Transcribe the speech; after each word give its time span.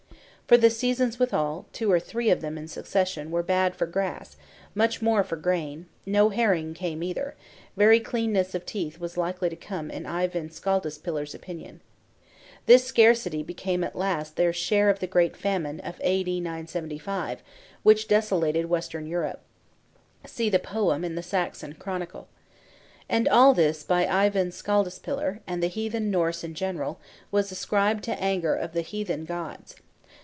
For 0.47 0.57
the 0.57 0.69
seasons 0.69 1.17
withal, 1.17 1.65
two 1.71 1.89
or 1.89 1.97
three 1.97 2.29
of 2.29 2.41
them 2.41 2.57
in 2.57 2.67
succession, 2.67 3.31
were 3.31 3.41
bad 3.41 3.73
for 3.73 3.85
grass, 3.85 4.35
much 4.75 5.01
more 5.01 5.23
for 5.23 5.37
grain; 5.37 5.85
no 6.05 6.27
herring 6.27 6.73
came 6.73 7.01
either; 7.01 7.35
very 7.77 8.01
cleanness 8.01 8.53
of 8.53 8.65
teeth 8.65 8.99
was 8.99 9.15
like 9.15 9.39
to 9.39 9.55
come 9.55 9.89
in 9.89 10.05
Eyvind 10.05 10.49
Skaldaspillir's 10.51 11.33
opinion. 11.33 11.79
This 12.65 12.83
scarcity 12.83 13.43
became 13.43 13.81
at 13.81 13.95
last 13.95 14.35
their 14.35 14.51
share 14.51 14.89
of 14.89 14.99
the 14.99 15.07
great 15.07 15.37
Famine 15.37 15.79
Of 15.79 16.01
A.D. 16.03 16.41
975, 16.41 17.41
which 17.83 18.09
desolated 18.09 18.65
Western 18.65 19.07
Europe 19.07 19.39
(see 20.25 20.49
the 20.49 20.59
poem 20.59 21.05
in 21.05 21.15
the 21.15 21.23
Saxon 21.23 21.75
Chronicle). 21.75 22.27
And 23.07 23.25
all 23.29 23.53
this 23.53 23.83
by 23.85 24.05
Eyvind 24.05 24.51
Skaldaspillir, 24.53 25.39
and 25.47 25.63
the 25.63 25.67
heathen 25.67 26.11
Norse 26.11 26.43
in 26.43 26.55
general, 26.55 26.99
was 27.31 27.53
ascribed 27.53 28.03
to 28.03 28.21
anger 28.21 28.53
of 28.53 28.73
the 28.73 28.81
heathen 28.81 29.23
gods. 29.23 29.75